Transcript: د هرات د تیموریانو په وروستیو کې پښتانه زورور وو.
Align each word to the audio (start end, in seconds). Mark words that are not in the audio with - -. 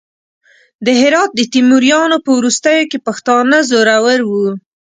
د 0.85 0.87
هرات 1.01 1.29
د 1.35 1.41
تیموریانو 1.53 2.17
په 2.25 2.29
وروستیو 2.37 2.89
کې 2.91 3.03
پښتانه 3.07 3.57
زورور 3.69 4.19
وو. 4.29 4.47